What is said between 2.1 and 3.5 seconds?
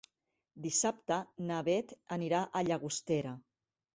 anirà a Llagostera.